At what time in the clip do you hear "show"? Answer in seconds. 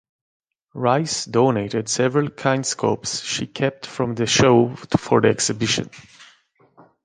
4.25-4.75